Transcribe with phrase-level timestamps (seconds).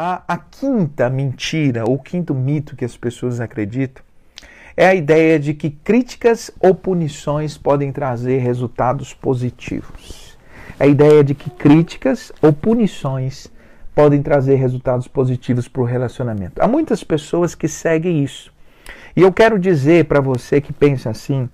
[0.00, 4.00] A, a quinta mentira, ou quinto mito que as pessoas acreditam,
[4.76, 10.38] é a ideia de que críticas ou punições podem trazer resultados positivos.
[10.78, 13.48] A ideia de que críticas ou punições
[13.92, 16.62] podem trazer resultados positivos para o relacionamento.
[16.62, 18.52] Há muitas pessoas que seguem isso.
[19.16, 21.48] E eu quero dizer para você que pensa assim,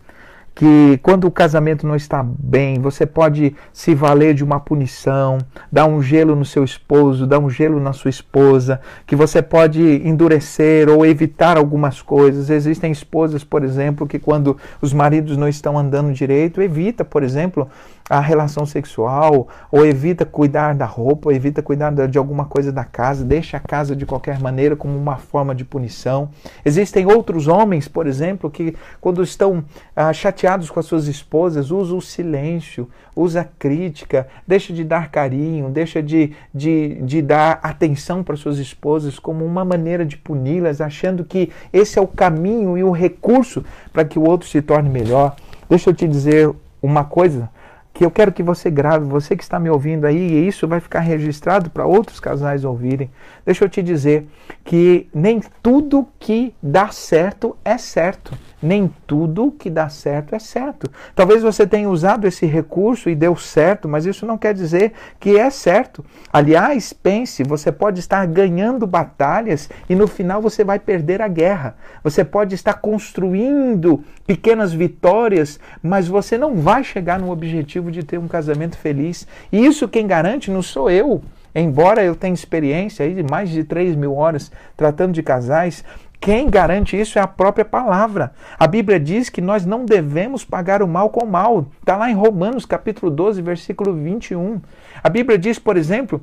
[0.54, 5.38] que quando o casamento não está bem, você pode se valer de uma punição,
[5.70, 9.82] dar um gelo no seu esposo, dar um gelo na sua esposa, que você pode
[9.82, 12.50] endurecer ou evitar algumas coisas.
[12.50, 17.68] Existem esposas, por exemplo, que quando os maridos não estão andando direito, evita, por exemplo,
[18.08, 22.84] a relação sexual, ou evita cuidar da roupa, ou evita cuidar de alguma coisa da
[22.84, 26.28] casa, deixa a casa de qualquer maneira como uma forma de punição.
[26.64, 29.64] Existem outros homens, por exemplo, que quando estão
[29.96, 35.10] ah, chateados com as suas esposas, usam o silêncio, usa a crítica, deixa de dar
[35.10, 40.80] carinho, deixa de, de, de dar atenção para suas esposas como uma maneira de puni-las,
[40.82, 44.90] achando que esse é o caminho e o recurso para que o outro se torne
[44.90, 45.36] melhor.
[45.70, 46.52] Deixa eu te dizer
[46.82, 47.48] uma coisa
[47.94, 50.80] que eu quero que você grave, você que está me ouvindo aí, e isso vai
[50.80, 53.08] ficar registrado para outros casais ouvirem.
[53.46, 54.26] Deixa eu te dizer
[54.64, 58.32] que nem tudo que dá certo é certo.
[58.62, 60.90] Nem tudo que dá certo é certo.
[61.14, 65.38] Talvez você tenha usado esse recurso e deu certo, mas isso não quer dizer que
[65.38, 66.02] é certo.
[66.32, 71.76] Aliás, pense, você pode estar ganhando batalhas e no final você vai perder a guerra.
[72.02, 78.16] Você pode estar construindo pequenas vitórias, mas você não vai chegar no objetivo de ter
[78.16, 79.28] um casamento feliz.
[79.52, 81.22] E isso quem garante não sou eu.
[81.54, 85.84] Embora eu tenha experiência aí de mais de 3 mil horas tratando de casais,
[86.24, 88.32] quem garante isso é a própria palavra.
[88.58, 91.66] A Bíblia diz que nós não devemos pagar o mal com o mal.
[91.80, 94.60] Está lá em Romanos capítulo 12, versículo 21.
[95.02, 96.22] A Bíblia diz, por exemplo,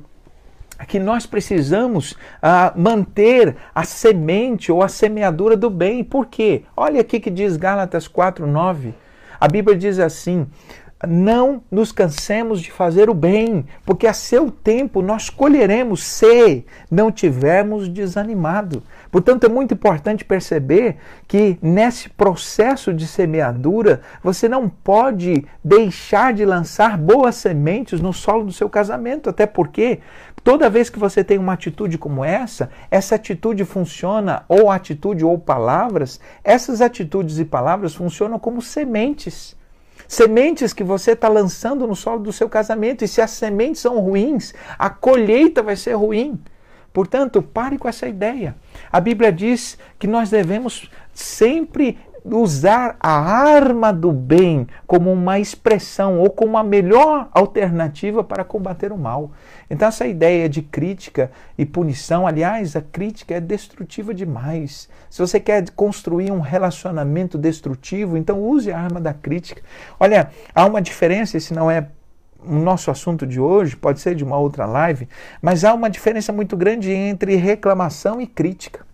[0.88, 6.02] que nós precisamos ah, manter a semente ou a semeadura do bem.
[6.02, 6.64] Por quê?
[6.76, 8.92] Olha aqui que diz Gálatas 4:9.
[9.40, 10.46] A Bíblia diz assim:
[11.06, 17.10] não nos cansemos de fazer o bem, porque a seu tempo nós colheremos se não
[17.10, 18.82] tivermos desanimado.
[19.10, 20.96] Portanto, é muito importante perceber
[21.26, 28.44] que nesse processo de semeadura, você não pode deixar de lançar boas sementes no solo
[28.44, 30.00] do seu casamento, até porque
[30.44, 35.38] toda vez que você tem uma atitude como essa, essa atitude funciona, ou atitude ou
[35.38, 39.56] palavras, essas atitudes e palavras funcionam como sementes
[40.06, 43.04] Sementes que você está lançando no solo do seu casamento.
[43.04, 46.38] E se as sementes são ruins, a colheita vai ser ruim.
[46.92, 48.54] Portanto, pare com essa ideia.
[48.90, 56.20] A Bíblia diz que nós devemos sempre usar a arma do bem como uma expressão
[56.20, 59.32] ou como a melhor alternativa para combater o mal.
[59.68, 64.88] Então, essa ideia de crítica e punição, aliás, a crítica é destrutiva demais.
[65.10, 69.62] Se você quer construir um relacionamento destrutivo, então use a arma da crítica.
[69.98, 71.88] Olha, há uma diferença, esse não é
[72.44, 75.08] o nosso assunto de hoje, pode ser de uma outra live,
[75.40, 78.91] mas há uma diferença muito grande entre reclamação e crítica.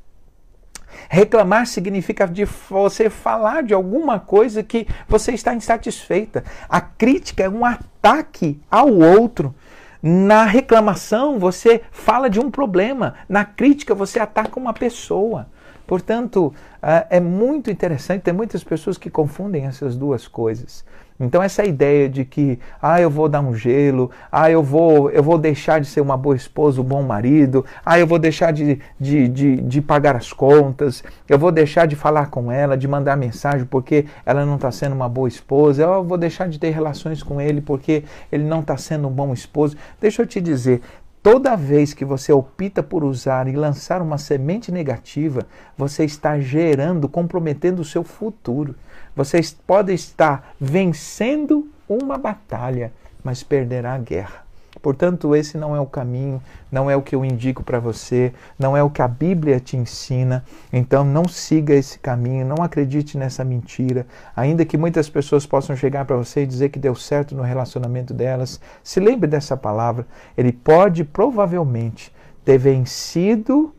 [1.08, 6.44] Reclamar significa de você falar de alguma coisa que você está insatisfeita.
[6.68, 9.54] A crítica é um ataque ao outro.
[10.02, 13.14] Na reclamação, você fala de um problema.
[13.28, 15.48] Na crítica, você ataca uma pessoa.
[15.88, 20.84] Portanto, ah, é muito interessante, tem muitas pessoas que confundem essas duas coisas.
[21.18, 25.22] Então essa ideia de que ah, eu vou dar um gelo, ah, eu vou, eu
[25.22, 28.78] vou deixar de ser uma boa esposa, um bom marido, ah, eu vou deixar de,
[29.00, 33.16] de, de, de pagar as contas, eu vou deixar de falar com ela, de mandar
[33.16, 37.22] mensagem porque ela não está sendo uma boa esposa, eu vou deixar de ter relações
[37.22, 39.74] com ele porque ele não está sendo um bom esposo.
[39.98, 40.82] Deixa eu te dizer,
[41.22, 45.46] Toda vez que você opta por usar e lançar uma semente negativa,
[45.76, 48.74] você está gerando, comprometendo o seu futuro.
[49.16, 54.47] Você pode estar vencendo uma batalha, mas perderá a guerra.
[54.80, 58.76] Portanto, esse não é o caminho, não é o que eu indico para você, não
[58.76, 60.44] é o que a Bíblia te ensina.
[60.72, 64.06] Então, não siga esse caminho, não acredite nessa mentira.
[64.34, 68.14] Ainda que muitas pessoas possam chegar para você e dizer que deu certo no relacionamento
[68.14, 70.06] delas, se lembre dessa palavra.
[70.36, 72.12] Ele pode provavelmente
[72.44, 73.74] ter vencido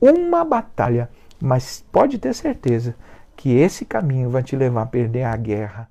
[0.00, 1.08] uma batalha,
[1.40, 2.94] mas pode ter certeza
[3.36, 5.88] que esse caminho vai te levar a perder a guerra